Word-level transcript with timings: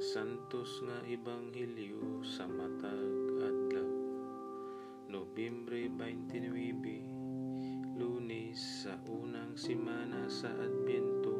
Dios 0.00 0.80
nga 0.80 0.96
Ebanghelyo 1.04 2.24
sa 2.24 2.48
matag 2.48 3.36
adlaw. 3.36 3.92
Nobyembre 5.12 5.92
29, 5.92 8.00
Lunes 8.00 8.56
sa 8.56 8.96
unang 9.04 9.60
semana 9.60 10.24
sa 10.32 10.48
Adbyento, 10.56 11.36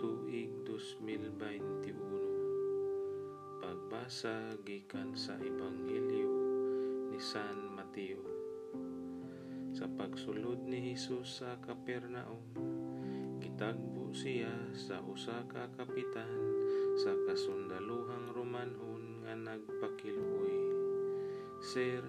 tuig 0.00 0.64
2021. 0.64 3.60
Pagbasa 3.60 4.56
gikan 4.64 5.12
sa 5.12 5.36
Ebanghelyo 5.36 6.32
ni 7.12 7.20
San 7.20 7.68
Mateo. 7.76 8.24
Sa 9.76 9.84
pagsulod 9.92 10.64
ni 10.64 10.96
Hesus 10.96 11.44
sa 11.44 11.60
Kapernaum, 11.60 12.48
gitagbo 13.44 14.08
siya 14.16 14.56
sa 14.72 15.04
usa 15.04 15.44
ka 15.52 15.68
kapitan 15.76 16.48
sa 16.98 17.14
kasundaluhang 17.30 18.34
Romanhon 18.34 19.22
nga 19.22 19.38
nagpakiluoy. 19.38 20.58
Sir, 21.62 22.02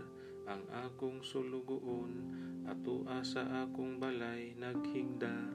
ang 0.50 0.66
akong 0.74 1.22
sulugoon 1.22 2.26
atua 2.66 3.22
sa 3.22 3.46
akong 3.70 4.02
balay 4.02 4.58
naghigda 4.58 5.54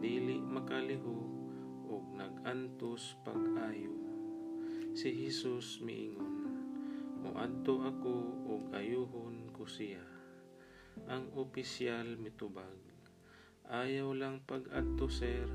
dili 0.00 0.40
makalihok 0.40 1.28
ug 1.84 2.16
nagantos 2.16 3.12
pag-ayo. 3.28 3.92
Si 4.96 5.12
Hesus 5.20 5.84
miingon, 5.84 6.40
Muadto 7.22 7.84
ako 7.86 8.14
ug 8.50 8.62
ayuhon 8.74 9.52
ko 9.54 9.68
siya. 9.68 10.02
Ang 11.12 11.28
opisyal 11.38 12.18
mitubag, 12.18 12.74
Ayaw 13.68 14.10
lang 14.16 14.42
pag-adto 14.42 15.06
sir, 15.06 15.46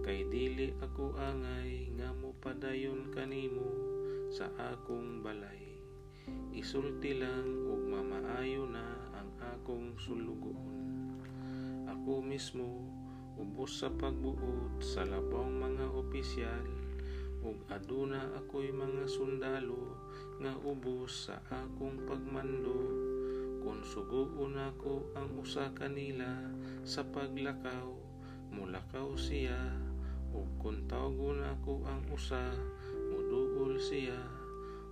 kay 0.00 0.24
dili 0.28 0.72
ako 0.80 1.12
angay 1.16 1.92
nga 2.00 2.12
mopadayon 2.16 3.12
kanimo 3.12 3.68
sa 4.32 4.48
akong 4.56 5.20
balay. 5.20 5.80
Isulti 6.54 7.18
lang 7.18 7.68
ug 7.68 7.84
mamaayo 7.90 8.64
na 8.70 8.86
ang 9.16 9.30
akong 9.40 9.98
sulugoon. 9.98 11.16
Ako 11.90 12.22
mismo 12.24 12.86
ubos 13.40 13.80
sa 13.80 13.88
pagbuot 13.88 14.80
sa 14.84 15.04
labong 15.08 15.56
mga 15.56 15.86
opisyal 15.96 16.66
ug 17.40 17.56
aduna 17.72 18.36
ako'y 18.36 18.68
mga 18.68 19.08
sundalo 19.08 19.96
nga 20.44 20.52
ubos 20.60 21.28
sa 21.28 21.40
akong 21.48 22.04
pagmando 22.04 22.76
kung 23.60 23.80
suguon 23.84 24.56
ako 24.56 25.08
ang 25.16 25.28
usa 25.40 25.72
kanila 25.72 26.28
sa 26.84 27.04
paglakaw 27.04 27.96
mulakaw 28.52 29.16
siya 29.16 29.56
ug 30.30 30.46
kung 30.62 30.86
tawgon 30.86 31.42
ako 31.42 31.82
ang 31.86 32.02
usa 32.12 32.54
muduol 33.10 33.74
siya. 33.78 34.18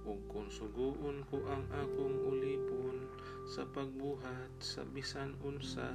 Ug 0.09 0.25
kung 0.27 0.49
suguon 0.49 1.21
ko 1.29 1.45
ang 1.47 1.69
akong 1.69 2.17
ulipon 2.25 3.05
sa 3.45 3.69
pagbuhat 3.69 4.51
sa 4.59 4.83
bisan 4.89 5.37
unsa 5.45 5.93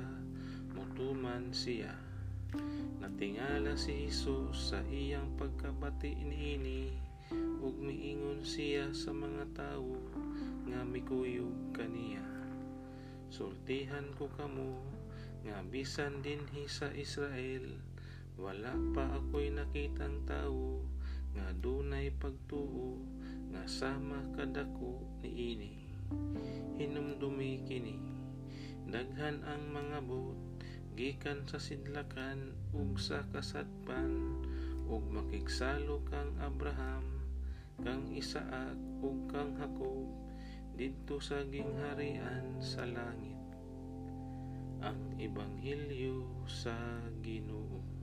mutuman 0.74 1.50
siya. 1.50 1.94
Natingala 3.02 3.74
si 3.74 4.06
Hesus 4.06 4.74
sa 4.74 4.80
iyang 4.86 5.34
pagkabati 5.36 6.14
niini 6.22 6.94
ug 7.64 7.74
miingon 7.82 8.46
siya 8.46 8.94
sa 8.94 9.10
mga 9.10 9.50
tawo 9.58 9.98
nga 10.70 10.86
mikuyog 10.86 11.74
kaniya. 11.74 12.22
Sultihan 13.34 14.06
ko 14.14 14.30
kamo 14.38 14.78
nga 15.44 15.66
bisan 15.66 16.22
dinhi 16.22 16.70
sa 16.70 16.94
Israel 16.94 17.93
wala 18.38 18.74
pa 18.98 19.06
ako'y 19.18 19.54
nakitang 19.54 20.26
tawo 20.26 20.82
nga 21.38 21.54
dunay 21.54 22.10
pagtuo 22.14 22.98
nga 23.54 23.64
sama 23.70 24.26
kadako 24.34 25.02
niini 25.22 25.86
hinumdumi 26.78 27.62
kini 27.66 27.98
daghan 28.90 29.42
ang 29.46 29.64
mga 29.70 30.00
bot 30.06 30.38
gikan 30.94 31.46
sa 31.50 31.58
sidlakan 31.58 32.54
ug 32.74 33.02
sa 33.02 33.26
kasadpan 33.34 34.42
ug 34.86 35.02
makigsalo 35.10 36.06
kang 36.06 36.38
Abraham 36.38 37.24
kang 37.82 38.06
Isaak 38.14 38.78
ug 39.02 39.26
kang 39.34 39.58
Jacob 39.58 40.06
didto 40.74 41.22
sa 41.22 41.46
gingharian 41.46 42.58
sa 42.58 42.86
langit. 42.86 43.38
Ang 44.82 45.18
ebanghelyo 45.22 46.46
sa 46.50 46.74
Ginoo 47.22 48.03